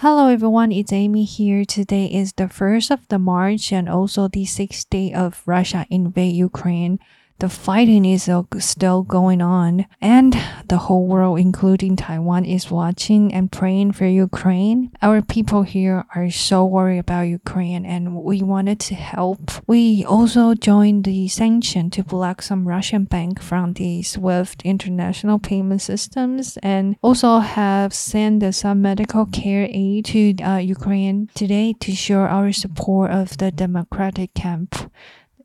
Hello 0.00 0.28
everyone, 0.28 0.72
it's 0.72 0.92
Amy 0.92 1.24
here. 1.24 1.64
Today 1.64 2.04
is 2.04 2.34
the 2.34 2.52
1st 2.52 2.90
of 2.90 3.08
the 3.08 3.18
March 3.18 3.72
and 3.72 3.88
also 3.88 4.28
the 4.28 4.44
6th 4.44 4.90
day 4.90 5.10
of 5.10 5.40
Russia 5.46 5.86
invade 5.88 6.36
Ukraine 6.36 6.98
the 7.38 7.48
fighting 7.48 8.04
is 8.04 8.30
still 8.58 9.02
going 9.02 9.42
on, 9.42 9.86
and 10.00 10.38
the 10.68 10.78
whole 10.78 11.06
world, 11.06 11.38
including 11.38 11.96
Taiwan, 11.96 12.44
is 12.44 12.70
watching 12.70 13.32
and 13.32 13.52
praying 13.52 13.92
for 13.92 14.06
Ukraine. 14.06 14.90
Our 15.02 15.20
people 15.22 15.62
here 15.62 16.06
are 16.14 16.30
so 16.30 16.64
worried 16.64 16.98
about 16.98 17.22
Ukraine, 17.22 17.84
and 17.84 18.14
we 18.14 18.42
wanted 18.42 18.80
to 18.80 18.94
help. 18.94 19.50
We 19.66 20.04
also 20.04 20.54
joined 20.54 21.04
the 21.04 21.28
sanction 21.28 21.90
to 21.90 22.02
block 22.02 22.42
some 22.42 22.66
Russian 22.66 23.04
bank 23.04 23.42
from 23.42 23.74
the 23.74 24.02
SWIFT 24.02 24.62
international 24.62 25.38
payment 25.38 25.82
systems, 25.82 26.56
and 26.62 26.96
also 27.02 27.38
have 27.38 27.92
sent 27.92 28.54
some 28.54 28.82
medical 28.82 29.26
care 29.26 29.68
aid 29.70 30.06
to 30.06 30.34
uh, 30.42 30.56
Ukraine 30.56 31.28
today 31.34 31.74
to 31.80 31.92
show 31.92 32.20
our 32.20 32.52
support 32.52 33.10
of 33.10 33.36
the 33.36 33.50
democratic 33.50 34.32
camp. 34.34 34.90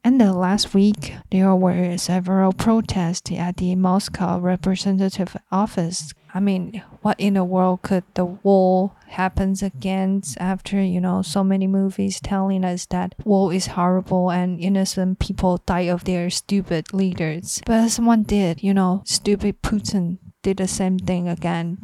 And 0.04 0.20
the 0.20 0.34
last 0.34 0.74
week, 0.74 1.14
there 1.30 1.56
were 1.56 1.96
several 1.98 2.54
protests 2.54 3.32
at 3.32 3.58
the 3.58 3.76
Moscow 3.76 4.40
representative 4.40 5.38
office. 5.52 6.14
I 6.34 6.40
mean, 6.40 6.82
what 7.02 7.20
in 7.20 7.36
the 7.36 7.44
world 7.44 7.84
could 7.84 8.04
the 8.16 8.26
war 8.26 8.94
happens 9.10 9.62
again 9.62 10.24
after, 10.38 10.82
you 10.82 11.02
know, 11.02 11.22
so 11.22 11.44
many 11.44 11.68
movies 11.68 12.20
telling 12.20 12.66
us 12.66 12.86
that 12.88 13.14
war 13.26 13.54
is 13.54 13.68
horrible 13.68 14.32
and 14.32 14.60
innocent 14.60 15.20
people 15.20 15.62
die 15.66 15.92
of 15.92 16.06
their 16.06 16.30
stupid 16.30 16.94
leaders. 16.94 17.62
But 17.66 17.90
someone 17.90 18.24
did, 18.24 18.64
you 18.64 18.74
know, 18.74 19.04
stupid 19.06 19.62
Putin 19.62 20.18
did 20.42 20.58
the 20.58 20.68
same 20.68 20.98
thing 20.98 21.28
again. 21.28 21.78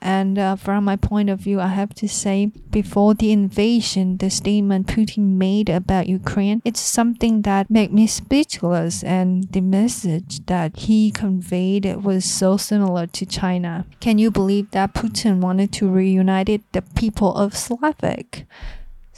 And 0.00 0.38
uh, 0.38 0.56
from 0.56 0.84
my 0.84 0.96
point 0.96 1.28
of 1.28 1.40
view, 1.40 1.60
I 1.60 1.68
have 1.68 1.92
to 1.94 2.08
say, 2.08 2.52
before 2.70 3.14
the 3.14 3.32
invasion, 3.32 4.18
the 4.18 4.30
statement 4.30 4.86
Putin 4.86 5.36
made 5.36 5.68
about 5.68 6.08
Ukraine, 6.08 6.62
it's 6.64 6.80
something 6.80 7.42
that 7.42 7.68
made 7.68 7.92
me 7.92 8.06
speechless. 8.06 9.02
And 9.02 9.50
the 9.52 9.60
message 9.60 10.46
that 10.46 10.76
he 10.76 11.10
conveyed 11.10 11.84
was 12.04 12.24
so 12.24 12.56
similar 12.56 13.06
to 13.08 13.26
China. 13.26 13.86
Can 14.00 14.18
you 14.18 14.30
believe 14.30 14.70
that 14.70 14.94
Putin 14.94 15.40
wanted 15.40 15.72
to 15.74 15.88
reunite 15.88 16.62
the 16.72 16.82
people 16.82 17.34
of 17.34 17.56
Slavic? 17.56 18.46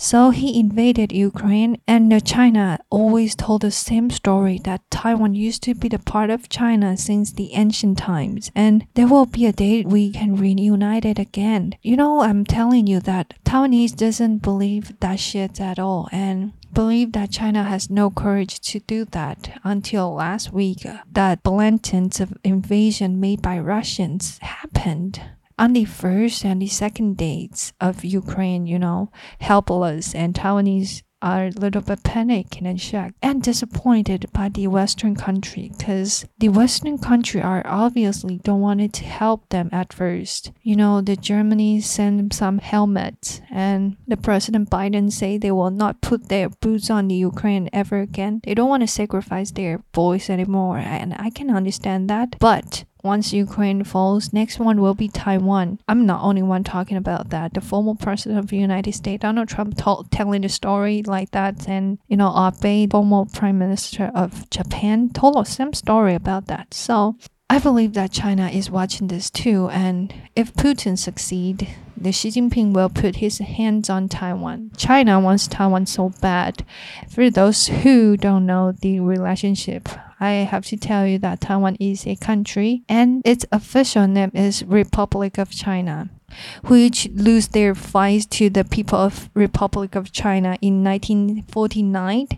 So 0.03 0.31
he 0.31 0.59
invaded 0.59 1.13
Ukraine, 1.13 1.77
and 1.87 2.25
China 2.25 2.79
always 2.89 3.35
told 3.35 3.61
the 3.61 3.71
same 3.71 4.09
story 4.09 4.59
that 4.65 4.91
Taiwan 4.91 5.35
used 5.35 5.63
to 5.65 5.75
be 5.75 5.89
the 5.89 5.99
part 5.99 6.31
of 6.31 6.49
China 6.49 6.97
since 6.97 7.33
the 7.33 7.53
ancient 7.53 7.99
times, 7.99 8.51
and 8.55 8.87
there 8.95 9.07
will 9.07 9.27
be 9.27 9.45
a 9.45 9.53
day 9.53 9.83
we 9.83 10.11
can 10.11 10.37
reunite 10.37 11.05
it 11.05 11.19
again. 11.19 11.75
You 11.83 11.99
know, 11.99 12.23
I'm 12.23 12.47
telling 12.47 12.87
you 12.87 12.99
that 13.01 13.35
Taiwanese 13.45 13.95
doesn't 13.95 14.39
believe 14.39 14.99
that 15.01 15.21
shit 15.21 15.61
at 15.61 15.79
all, 15.79 16.09
and 16.11 16.55
believe 16.73 17.13
that 17.13 17.31
China 17.31 17.65
has 17.65 17.91
no 17.91 18.09
courage 18.09 18.59
to 18.61 18.81
do 18.81 19.05
that 19.05 19.61
until 19.65 20.15
last 20.15 20.51
week 20.51 20.87
uh, 20.87 21.01
that 21.13 21.43
blatant 21.43 22.19
invasion 22.43 23.21
made 23.21 23.43
by 23.43 23.59
Russians 23.59 24.39
happened 24.39 25.21
on 25.61 25.75
the 25.75 25.85
first 25.85 26.45
and 26.45 26.63
the 26.63 26.67
second 26.67 27.19
dates 27.19 27.75
of 27.81 28.03
Ukraine, 28.03 28.67
you 28.67 28.79
know, 28.79 29.13
helpless 29.41 30.15
and 30.15 30.35
Taiwanese 30.35 31.03
are 31.23 31.47
a 31.47 31.51
little 31.51 31.83
bit 31.83 32.03
panicked 32.03 32.63
and 32.63 32.81
shocked 32.81 33.15
and 33.21 33.43
disappointed 33.43 34.25
by 34.33 34.49
the 34.49 34.67
Western 34.67 35.15
country 35.15 35.71
because 35.77 36.25
the 36.39 36.49
Western 36.49 36.97
country 36.97 37.43
are 37.43 37.63
obviously 37.67 38.39
don't 38.39 38.63
want 38.63 38.95
to 38.95 39.05
help 39.05 39.47
them 39.51 39.69
at 39.71 39.93
first. 39.93 40.51
You 40.63 40.77
know, 40.77 41.03
the 41.03 41.17
Germany 41.17 41.83
sent 41.83 42.33
some 42.33 42.59
helmets 42.59 43.43
and 43.51 43.99
the 44.09 44.17
President 44.17 44.71
Biden 44.71 45.13
say 45.13 45.37
they 45.37 45.53
will 45.53 45.71
not 45.71 46.01
put 46.01 46.31
their 46.31 46.49
boots 46.49 46.89
on 46.89 47.09
the 47.09 47.17
Ukraine 47.17 47.69
ever 47.71 48.01
again. 48.01 48.41
They 48.45 48.55
don't 48.55 48.71
want 48.71 48.83
to 48.83 48.87
sacrifice 48.87 49.51
their 49.51 49.83
boys 49.93 50.31
anymore 50.31 50.79
and 50.79 51.15
I 51.19 51.29
can 51.29 51.51
understand 51.51 52.09
that. 52.09 52.37
But 52.39 52.85
once 53.03 53.33
Ukraine 53.33 53.85
falls, 53.85 54.33
next 54.33 54.59
one 54.59 54.81
will 54.81 54.95
be 54.95 55.09
Taiwan. 55.09 55.79
I'm 55.89 56.07
not 56.07 56.23
only 56.23 56.43
one 56.43 56.65
talking 56.65 56.97
about 56.97 57.31
that. 57.31 57.55
The 57.55 57.61
former 57.61 57.95
president 57.95 58.39
of 58.39 58.49
the 58.49 58.57
United 58.57 58.93
States, 58.93 59.23
Donald 59.23 59.49
Trump, 59.49 59.77
told, 59.77 60.11
telling 60.11 60.43
the 60.43 60.49
story 60.49 61.03
like 61.03 61.31
that, 61.33 61.69
and 61.69 61.99
you 62.09 62.17
know, 62.17 62.33
Abe, 62.63 62.91
former 62.91 63.25
prime 63.25 63.59
minister 63.59 64.11
of 64.15 64.49
Japan, 64.51 65.11
told 65.11 65.37
us 65.37 65.57
some 65.57 65.73
story 65.73 66.15
about 66.15 66.47
that. 66.47 66.75
So 66.75 67.17
I 67.49 67.59
believe 67.59 67.95
that 67.95 68.13
China 68.13 68.49
is 68.49 68.71
watching 68.71 69.09
this 69.09 69.31
too, 69.31 69.69
and 69.71 70.15
if 70.37 70.55
Putin 70.55 70.97
succeed, 70.97 71.69
the 71.97 72.13
Xi 72.13 72.31
Jinping 72.31 72.73
will 72.73 72.89
put 72.89 73.17
his 73.17 73.39
hands 73.39 73.91
on 73.91 74.09
Taiwan. 74.09 74.71
China 74.77 75.21
wants 75.21 75.47
Taiwan 75.47 75.87
so 75.87 76.13
bad. 76.21 76.65
For 77.11 77.29
those 77.29 77.67
who 77.67 78.17
don't 78.17 78.47
know 78.47 78.73
the 78.73 79.01
relationship 79.01 79.89
I 80.21 80.45
have 80.45 80.67
to 80.67 80.77
tell 80.77 81.07
you 81.07 81.19
that 81.21 81.41
Taiwan 81.41 81.77
is 81.81 82.07
a 82.07 82.15
country 82.17 82.83
and 82.89 83.23
its 83.25 83.47
official 83.51 84.07
name 84.07 84.31
is 84.35 84.63
Republic 84.65 85.39
of 85.39 85.51
China 85.51 86.11
which 86.67 87.09
lose 87.15 87.49
their 87.49 87.75
fights 87.75 88.27
to 88.27 88.51
the 88.51 88.65
people 88.65 88.99
of 88.99 89.31
Republic 89.35 89.95
of 89.95 90.13
China 90.13 90.57
in 90.61 90.85
1949 90.85 92.29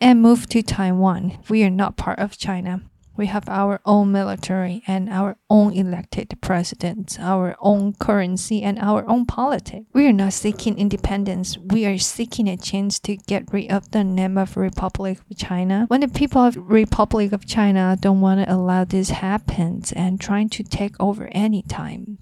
and 0.00 0.22
moved 0.22 0.50
to 0.50 0.62
Taiwan. 0.62 1.38
We 1.48 1.64
are 1.64 1.70
not 1.70 1.96
part 1.96 2.18
of 2.18 2.36
China. 2.36 2.82
We 3.18 3.26
have 3.26 3.48
our 3.48 3.80
own 3.84 4.12
military 4.12 4.84
and 4.86 5.08
our 5.08 5.36
own 5.50 5.72
elected 5.72 6.38
presidents, 6.40 7.18
our 7.18 7.56
own 7.58 7.94
currency 7.94 8.62
and 8.62 8.78
our 8.78 9.04
own 9.08 9.26
politics. 9.26 9.86
We 9.92 10.06
are 10.06 10.12
not 10.12 10.34
seeking 10.34 10.78
independence. 10.78 11.58
We 11.58 11.84
are 11.84 11.98
seeking 11.98 12.46
a 12.46 12.56
chance 12.56 13.00
to 13.00 13.16
get 13.16 13.52
rid 13.52 13.72
of 13.72 13.90
the 13.90 14.04
name 14.04 14.38
of 14.38 14.56
Republic 14.56 15.18
of 15.28 15.36
China. 15.36 15.86
When 15.88 16.02
the 16.02 16.06
people 16.06 16.44
of 16.44 16.56
Republic 16.56 17.32
of 17.32 17.44
China 17.44 17.98
don't 18.00 18.20
want 18.20 18.46
to 18.46 18.54
allow 18.54 18.84
this 18.84 19.10
happens 19.10 19.90
and 19.90 20.20
trying 20.20 20.48
to 20.50 20.62
take 20.62 20.94
over 21.00 21.28
any 21.32 21.62
time. 21.62 22.18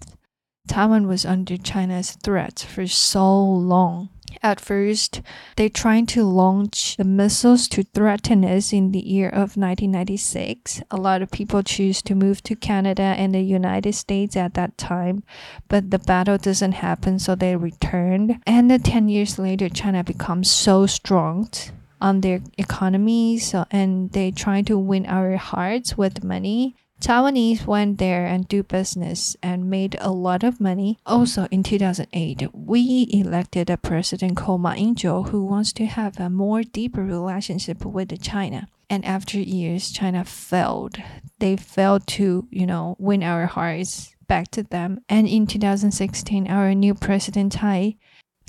Taiwan 0.66 1.06
was 1.06 1.26
under 1.26 1.58
China's 1.58 2.12
threat 2.12 2.66
for 2.68 2.86
so 2.86 3.38
long. 3.38 4.08
At 4.42 4.60
first, 4.60 5.22
they 5.56 5.68
tried 5.68 6.08
to 6.08 6.24
launch 6.24 6.96
the 6.96 7.04
missiles 7.04 7.68
to 7.68 7.82
threaten 7.82 8.44
us 8.44 8.72
in 8.72 8.92
the 8.92 9.00
year 9.00 9.28
of 9.28 9.56
1996. 9.56 10.82
A 10.90 10.96
lot 10.96 11.22
of 11.22 11.30
people 11.30 11.62
choose 11.62 12.02
to 12.02 12.14
move 12.14 12.42
to 12.44 12.54
Canada 12.54 13.02
and 13.02 13.34
the 13.34 13.40
United 13.40 13.94
States 13.94 14.36
at 14.36 14.54
that 14.54 14.76
time, 14.78 15.22
but 15.68 15.90
the 15.90 15.98
battle 15.98 16.38
doesn't 16.38 16.72
happen, 16.72 17.18
so 17.18 17.34
they 17.34 17.56
returned. 17.56 18.38
And 18.46 18.70
then 18.70 18.82
10 18.82 19.08
years 19.08 19.38
later, 19.38 19.68
China 19.68 20.04
becomes 20.04 20.50
so 20.50 20.86
strong 20.86 21.48
on 22.00 22.20
their 22.20 22.40
economy, 22.58 23.38
so 23.38 23.64
and 23.70 24.12
they 24.12 24.30
try 24.30 24.62
to 24.62 24.78
win 24.78 25.06
our 25.06 25.36
hearts 25.36 25.96
with 25.96 26.22
money 26.22 26.76
Taiwanese 27.00 27.66
went 27.66 27.98
there 27.98 28.26
and 28.26 28.48
do 28.48 28.62
business 28.62 29.36
and 29.42 29.70
made 29.70 29.96
a 30.00 30.10
lot 30.10 30.42
of 30.42 30.60
money. 30.60 30.98
Also 31.04 31.46
in 31.50 31.62
2008, 31.62 32.48
we 32.52 33.08
elected 33.12 33.68
a 33.68 33.76
president 33.76 34.36
called 34.36 34.62
Ma 34.62 34.72
Ying-jeou 34.72 35.28
who 35.28 35.44
wants 35.44 35.72
to 35.74 35.86
have 35.86 36.18
a 36.18 36.30
more 36.30 36.62
deeper 36.62 37.04
relationship 37.04 37.84
with 37.84 38.20
China. 38.22 38.68
And 38.88 39.04
after 39.04 39.38
years, 39.38 39.90
China 39.90 40.24
failed. 40.24 40.96
They 41.38 41.56
failed 41.56 42.06
to, 42.08 42.48
you 42.50 42.66
know, 42.66 42.96
win 42.98 43.22
our 43.22 43.46
hearts 43.46 44.14
back 44.26 44.50
to 44.52 44.62
them. 44.62 45.00
And 45.08 45.28
in 45.28 45.46
2016, 45.46 46.48
our 46.48 46.74
new 46.74 46.94
president 46.94 47.54
Tsai, 47.54 47.96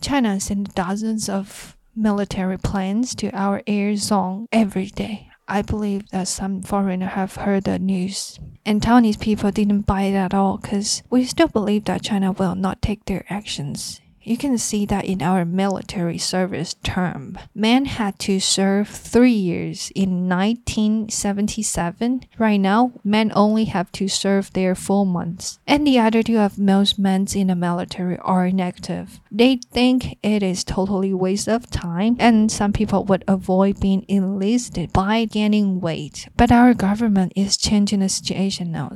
China 0.02 0.40
sent 0.40 0.74
dozens 0.74 1.28
of 1.28 1.76
military 1.96 2.58
planes 2.58 3.16
to 3.16 3.30
our 3.32 3.62
air 3.66 3.96
zone 3.96 4.48
every 4.52 4.88
day. 4.88 5.27
I 5.48 5.62
believe 5.62 6.10
that 6.10 6.28
some 6.28 6.62
foreigners 6.62 7.12
have 7.12 7.36
heard 7.36 7.64
the 7.64 7.80
news. 7.80 8.40
And 8.66 8.82
Taiwanese 8.82 9.20
people 9.20 9.52
didn't 9.52 9.86
buy 9.86 10.04
it 10.04 10.16
at 10.16 10.34
all 10.34 10.58
because 10.58 11.04
we 11.10 11.24
still 11.24 11.48
believe 11.48 11.86
that 11.86 12.04
China 12.04 12.34
will 12.34 12.56
not 12.56 12.82
take 12.82 13.06
their 13.06 13.26
actions. 13.30 14.02
You 14.28 14.36
can 14.36 14.58
see 14.58 14.86
that 14.88 15.06
in 15.06 15.22
our 15.22 15.46
military 15.46 16.18
service 16.18 16.76
term. 16.84 17.38
Men 17.56 17.86
had 17.86 18.20
to 18.28 18.42
serve 18.42 18.90
three 18.90 19.32
years 19.32 19.90
in 19.96 20.28
1977. 20.28 22.26
Right 22.38 22.60
now, 22.60 22.92
men 23.06 23.32
only 23.34 23.64
have 23.72 23.90
to 23.94 24.10
serve 24.10 24.52
their 24.52 24.76
four 24.76 25.06
months. 25.06 25.60
And 25.66 25.88
the 25.88 25.98
attitude 25.98 26.36
of 26.36 26.60
most 26.60 27.00
men 27.00 27.26
in 27.34 27.48
the 27.48 27.56
military 27.56 28.18
are 28.18 28.52
negative. 28.52 29.22
They 29.32 29.62
think 29.72 30.18
it 30.22 30.44
is 30.44 30.66
totally 30.66 31.14
waste 31.14 31.48
of 31.48 31.70
time, 31.70 32.18
and 32.20 32.52
some 32.52 32.74
people 32.74 33.06
would 33.06 33.24
avoid 33.30 33.80
being 33.80 34.04
enlisted 34.10 34.92
by 34.92 35.24
gaining 35.24 35.80
weight. 35.80 36.28
But 36.36 36.52
our 36.52 36.74
government 36.74 37.32
is 37.38 37.56
changing 37.56 38.02
the 38.02 38.10
situation 38.10 38.74
now 38.74 38.92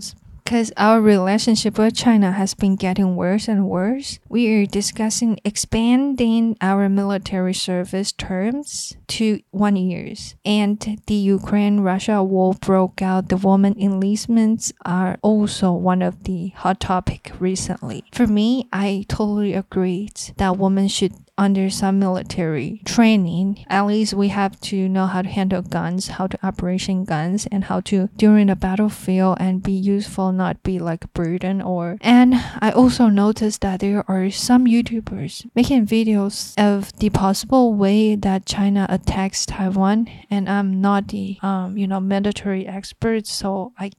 because 0.52 0.74
our 0.76 1.00
relationship 1.00 1.78
with 1.78 1.96
China 1.96 2.34
has 2.34 2.54
been 2.54 2.76
getting 2.76 3.16
worse 3.16 3.48
and 3.48 3.70
worse, 3.70 4.20
we 4.28 4.54
are 4.54 4.66
discussing 4.66 5.40
expanding 5.46 6.58
our 6.60 6.90
military 6.90 7.54
service 7.54 8.12
terms 8.12 8.98
to 9.08 9.40
one 9.52 9.78
years. 9.78 10.36
And 10.44 11.02
the 11.08 11.14
Ukraine-Russia 11.14 12.22
war 12.24 12.54
broke 12.56 13.02
out. 13.02 13.30
The 13.30 13.38
woman 13.38 13.76
enlistments 13.80 14.74
are 14.84 15.18
also 15.22 15.72
one 15.72 16.02
of 16.02 16.26
the 16.26 16.50
hot 16.50 16.82
topic 16.82 17.32
recently. 17.40 18.04
For 18.12 18.28
me, 18.28 18.68
I 18.74 19.06
totally 19.08 19.54
agree 19.54 20.10
that 20.36 20.58
women 20.58 20.90
should 20.90 21.14
under 21.42 21.72
some 21.72 21.98
military 21.98 22.84
training, 22.86 23.66
at 23.68 23.88
least 23.88 24.14
we 24.14 24.28
have 24.28 24.62
to 24.62 24.88
know 24.88 25.08
how 25.08 25.24
to 25.24 25.28
handle 25.28 25.64
guns, 25.64 26.08
how 26.22 26.28
to 26.28 26.38
operation 26.46 27.04
guns, 27.04 27.48
and 27.52 27.64
how 27.64 27.80
to 27.82 28.08
during 28.16 28.46
the 28.46 28.56
battlefield 28.56 29.38
and 29.40 29.64
be 29.64 29.72
useful, 29.74 30.32
not 30.32 30.62
be 30.62 30.78
like 30.78 31.12
burden 31.14 31.60
or. 31.60 31.98
And 32.02 32.36
I 32.62 32.70
also 32.70 33.08
noticed 33.08 33.62
that 33.62 33.80
there 33.80 34.06
are 34.08 34.30
some 34.30 34.66
YouTubers 34.66 35.50
making 35.56 35.88
videos 35.88 36.54
of 36.62 36.94
the 37.00 37.10
possible 37.10 37.74
way 37.74 38.14
that 38.16 38.46
China 38.46 38.86
attacks 38.88 39.48
Taiwan, 39.48 40.08
and 40.30 40.48
I'm 40.48 40.80
not 40.80 41.08
the 41.08 41.40
um 41.42 41.76
you 41.76 41.88
know 41.88 42.00
military 42.00 42.68
expert, 42.68 43.26
so 43.26 43.74
I 43.80 43.90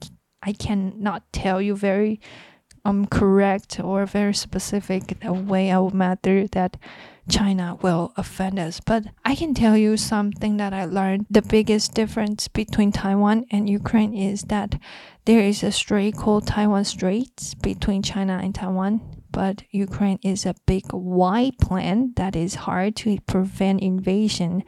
I 0.45 0.53
cannot 0.53 1.25
tell 1.33 1.61
you 1.61 1.75
very 1.75 2.21
um 2.85 3.07
correct 3.07 3.81
or 3.81 4.07
very 4.07 4.35
specific 4.35 5.21
the 5.21 5.33
way 5.33 5.71
of 5.71 5.95
matter 5.95 6.47
that 6.49 6.77
China 7.29 7.79
will 7.83 8.13
offend 8.17 8.59
us. 8.59 8.81
But 8.81 9.05
I 9.25 9.35
can 9.35 9.55
tell 9.55 9.77
you 9.77 9.97
something 9.97 10.57
that 10.57 10.73
I 10.73 10.85
learned. 10.85 11.27
The 11.31 11.43
biggest 11.43 11.95
difference 11.95 12.49
between 12.49 12.91
Taiwan 12.93 13.47
and 13.51 13.69
Ukraine 13.69 14.15
is 14.15 14.43
that 14.45 14.75
there 15.25 15.41
is 15.41 15.63
a 15.63 15.71
strait 15.71 16.17
called 16.17 16.47
Taiwan 16.47 16.85
Straits 16.85 17.55
between 17.55 18.03
China 18.03 18.41
and 18.43 18.55
Taiwan. 18.55 19.01
But 19.31 19.63
Ukraine 19.71 20.19
is 20.23 20.45
a 20.45 20.55
big 20.67 20.85
wide 20.93 21.59
plan 21.59 22.13
that 22.17 22.37
is 22.37 22.67
hard 22.67 22.97
to 22.97 23.19
prevent 23.27 23.81
invasion 23.81 24.65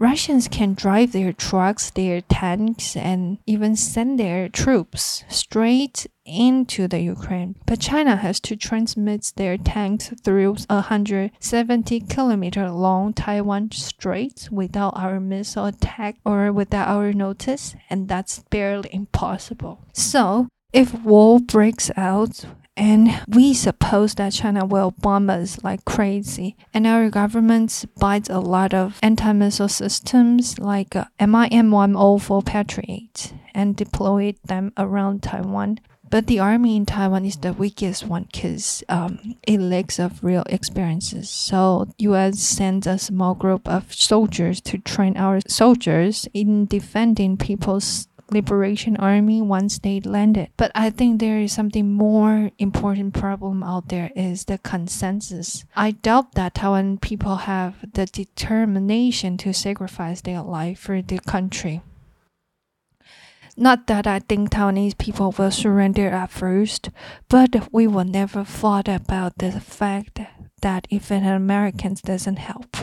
Russians 0.00 0.48
can 0.48 0.72
drive 0.72 1.12
their 1.12 1.30
trucks, 1.30 1.90
their 1.90 2.22
tanks, 2.22 2.96
and 2.96 3.36
even 3.46 3.76
send 3.76 4.18
their 4.18 4.48
troops 4.48 5.24
straight 5.28 6.06
into 6.24 6.88
the 6.88 7.00
Ukraine. 7.00 7.56
But 7.66 7.80
China 7.80 8.16
has 8.16 8.40
to 8.40 8.56
transmit 8.56 9.30
their 9.36 9.58
tanks 9.58 10.08
through 10.24 10.56
a 10.70 10.76
170 10.76 12.00
kilometer 12.00 12.70
long 12.70 13.12
Taiwan 13.12 13.72
Strait 13.72 14.48
without 14.50 14.96
our 14.96 15.20
missile 15.20 15.66
attack 15.66 16.16
or 16.24 16.50
without 16.50 16.88
our 16.88 17.12
notice, 17.12 17.74
and 17.90 18.08
that's 18.08 18.42
barely 18.48 18.88
impossible. 18.94 19.84
So, 19.92 20.48
if 20.72 20.94
war 20.94 21.40
breaks 21.40 21.90
out, 21.98 22.46
and 22.76 23.20
we 23.28 23.52
suppose 23.52 24.14
that 24.14 24.32
China 24.32 24.64
will 24.64 24.92
bomb 24.92 25.28
us 25.28 25.62
like 25.62 25.84
crazy. 25.84 26.56
And 26.72 26.86
our 26.86 27.10
government 27.10 27.84
buys 27.98 28.28
a 28.28 28.40
lot 28.40 28.72
of 28.72 28.98
anti-missile 29.02 29.68
systems 29.68 30.58
like 30.58 30.96
uh, 30.96 31.04
MIM-104 31.20 32.44
Patriot 32.46 33.32
and 33.54 33.76
deploy 33.76 34.34
them 34.44 34.72
around 34.78 35.22
Taiwan. 35.22 35.80
But 36.10 36.26
the 36.26 36.40
army 36.40 36.74
in 36.74 36.86
Taiwan 36.86 37.24
is 37.24 37.36
the 37.36 37.52
weakest 37.52 38.04
one 38.04 38.26
because 38.32 38.82
um, 38.88 39.36
it 39.46 39.60
lacks 39.60 40.00
of 40.00 40.24
real 40.24 40.42
experiences. 40.46 41.30
So 41.30 41.86
U.S. 41.98 42.40
sends 42.40 42.88
a 42.88 42.98
small 42.98 43.34
group 43.34 43.68
of 43.68 43.94
soldiers 43.94 44.60
to 44.62 44.78
train 44.78 45.16
our 45.16 45.38
soldiers 45.46 46.26
in 46.34 46.66
defending 46.66 47.36
people's 47.36 48.08
Liberation 48.32 48.96
Army 48.96 49.42
once 49.42 49.78
they 49.78 50.00
landed. 50.00 50.50
But 50.56 50.70
I 50.74 50.90
think 50.90 51.20
there 51.20 51.38
is 51.38 51.52
something 51.52 51.92
more 51.92 52.50
important 52.58 53.14
problem 53.14 53.62
out 53.62 53.88
there 53.88 54.10
is 54.14 54.44
the 54.44 54.58
consensus. 54.58 55.64
I 55.74 55.92
doubt 55.92 56.34
that 56.34 56.54
Taiwan 56.54 56.98
people 56.98 57.36
have 57.36 57.76
the 57.92 58.06
determination 58.06 59.36
to 59.38 59.52
sacrifice 59.52 60.20
their 60.20 60.42
life 60.42 60.78
for 60.78 61.02
the 61.02 61.18
country. 61.20 61.82
Not 63.56 63.88
that 63.88 64.06
I 64.06 64.20
think 64.20 64.50
Taiwanese 64.50 64.96
people 64.96 65.34
will 65.36 65.50
surrender 65.50 66.08
at 66.08 66.30
first, 66.30 66.88
but 67.28 67.68
we 67.72 67.86
will 67.86 68.04
never 68.04 68.44
thought 68.44 68.88
about 68.88 69.38
the 69.38 69.60
fact 69.60 70.20
that 70.62 70.86
if 70.88 71.10
an 71.10 71.24
doesn't 72.04 72.38
help. 72.38 72.76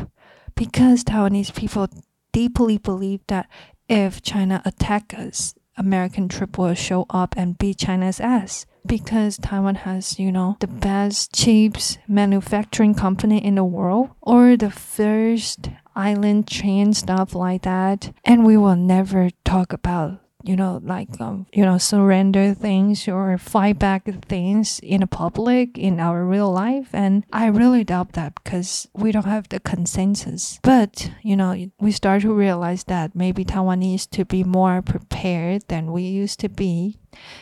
Because 0.56 1.04
Taiwanese 1.04 1.56
people 1.56 1.88
deeply 2.32 2.78
believe 2.78 3.22
that 3.28 3.48
if 3.90 4.22
China 4.22 4.62
attack 4.66 5.14
us, 5.18 5.56
American 5.78 6.28
trip 6.28 6.58
will 6.58 6.74
show 6.74 7.06
up 7.10 7.36
and 7.38 7.58
beat 7.58 7.78
China's 7.78 8.20
ass 8.20 8.66
because 8.86 9.38
Taiwan 9.38 9.76
has, 9.76 10.20
you 10.20 10.32
know, 10.32 10.58
the 10.60 10.68
best 10.68 11.34
chips 11.34 11.98
manufacturing 12.08 12.96
company 12.96 13.44
in 13.44 13.56
the 13.56 13.64
world 13.64 14.10
or 14.22 14.58
the 14.58 14.72
first 14.72 15.70
island 15.96 16.48
chain 16.48 16.94
stuff 16.94 17.36
like 17.36 17.64
that. 17.64 18.14
And 18.24 18.46
we 18.46 18.58
will 18.58 18.76
never 18.76 19.30
talk 19.44 19.74
about 19.74 20.22
you 20.44 20.56
know, 20.56 20.80
like, 20.84 21.20
um, 21.20 21.48
you 21.52 21.66
know, 21.66 21.78
surrender 21.78 22.54
things 22.54 23.08
or 23.08 23.38
fight 23.38 23.80
back 23.80 24.06
things 24.26 24.80
in 24.80 25.02
the 25.02 25.08
public 25.08 25.78
in 25.78 26.00
our 26.00 26.24
real 26.26 26.52
life. 26.52 26.90
And 26.94 27.26
I 27.34 27.48
really 27.48 27.84
doubt 27.84 28.14
that 28.14 28.36
because 28.36 28.88
we 28.94 29.12
don't 29.12 29.26
have 29.26 29.50
the 29.50 29.60
consensus. 29.60 30.60
But, 30.62 31.12
you 31.24 31.36
know, 31.36 31.70
we 31.80 31.92
start 31.92 32.22
to 32.22 32.34
realize 32.34 32.84
that 32.86 33.16
maybe 33.16 33.44
Taiwan 33.44 33.80
needs 33.80 34.06
to 34.08 34.26
be 34.26 34.44
more 34.44 34.82
prepared 34.82 35.64
than 35.68 35.92
we 35.92 36.04
used 36.04 36.40
to 36.42 36.50
be 36.50 36.98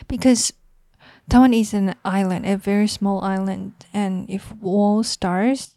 because 0.08 0.52
Taiwan 1.28 1.54
is 1.54 1.74
an 1.74 1.94
island, 2.04 2.46
a 2.46 2.56
very 2.56 2.86
small 2.88 3.22
island. 3.22 3.72
And 3.92 4.28
if 4.30 4.54
war 4.56 5.04
starts, 5.04 5.74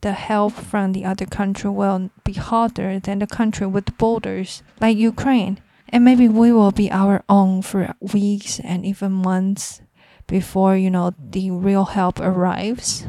the 0.00 0.12
help 0.12 0.52
from 0.52 0.92
the 0.92 1.04
other 1.04 1.26
country 1.26 1.70
will 1.70 2.10
be 2.24 2.34
harder 2.34 2.98
than 3.00 3.18
the 3.18 3.26
country 3.26 3.66
with 3.66 3.96
borders 3.98 4.62
like 4.80 4.96
Ukraine. 4.96 5.58
And 5.88 6.04
maybe 6.04 6.28
we 6.28 6.52
will 6.52 6.72
be 6.72 6.90
our 6.90 7.22
own 7.28 7.62
for 7.62 7.94
weeks 8.00 8.60
and 8.60 8.84
even 8.84 9.12
months 9.12 9.82
before, 10.26 10.76
you 10.76 10.90
know, 10.90 11.14
the 11.18 11.50
real 11.50 11.84
help 11.84 12.18
arrives. 12.20 13.06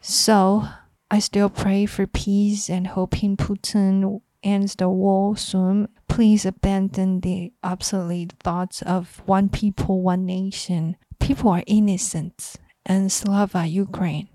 So 0.00 0.68
I 1.10 1.18
still 1.20 1.48
pray 1.48 1.86
for 1.86 2.06
peace 2.06 2.68
and 2.68 2.88
hoping 2.88 3.36
Putin 3.36 4.20
ends 4.42 4.74
the 4.74 4.88
war 4.88 5.36
soon. 5.36 5.88
Please 6.08 6.44
abandon 6.44 7.20
the 7.20 7.52
obsolete 7.62 8.34
thoughts 8.42 8.82
of 8.82 9.22
one 9.26 9.48
people, 9.48 10.02
one 10.02 10.26
nation. 10.26 10.96
People 11.20 11.50
are 11.50 11.64
innocent 11.66 12.56
and 12.84 13.10
Slava 13.10 13.66
Ukraine. 13.66 14.28